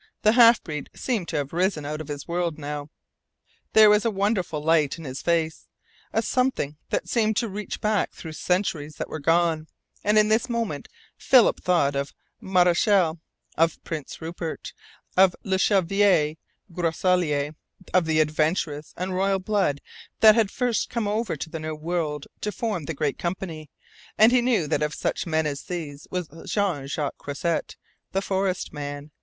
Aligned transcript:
The 0.23 0.31
half 0.31 0.63
breed 0.63 0.89
seemed 0.95 1.27
to 1.27 1.35
have 1.35 1.53
risen 1.53 1.85
out 1.85 2.01
of 2.01 2.07
his 2.07 2.27
world 2.27 2.57
now. 2.57 2.89
There 3.73 3.87
was 3.91 4.03
a 4.03 4.09
wonderful 4.09 4.59
light 4.59 4.97
in 4.97 5.03
his 5.05 5.21
face, 5.21 5.67
a 6.11 6.23
something 6.23 6.77
that 6.89 7.07
seemed 7.07 7.37
to 7.37 7.47
reach 7.47 7.81
back 7.81 8.11
through 8.11 8.31
centuries 8.33 8.95
that 8.95 9.09
were 9.09 9.19
gone 9.19 9.67
and 10.03 10.17
in 10.17 10.27
this 10.27 10.49
moment 10.49 10.87
Philip 11.17 11.59
thought 11.61 11.95
of 11.95 12.15
Marechal, 12.41 13.19
of 13.55 13.83
Prince 13.83 14.19
Rupert, 14.23 14.73
of 15.15 15.35
le 15.43 15.59
Chevalier 15.59 16.33
Grosselier 16.73 17.53
of 17.93 18.05
the 18.05 18.21
adventurous 18.21 18.95
and 18.97 19.13
royal 19.13 19.37
blood 19.37 19.81
that 20.21 20.33
had 20.33 20.49
first 20.49 20.89
come 20.89 21.07
over 21.07 21.35
to 21.35 21.47
the 21.51 21.59
New 21.59 21.75
World 21.75 22.25
to 22.41 22.51
form 22.51 22.85
the 22.85 22.95
Great 22.95 23.19
Company, 23.19 23.69
and 24.17 24.31
he 24.31 24.41
knew 24.41 24.65
that 24.65 24.81
of 24.81 24.95
such 24.95 25.27
men 25.27 25.45
as 25.45 25.61
these 25.61 26.07
was 26.09 26.27
Jean 26.51 26.87
Jacques 26.87 27.19
Croisset, 27.19 27.75
the 28.13 28.23
forest 28.23 28.73
man. 28.73 29.11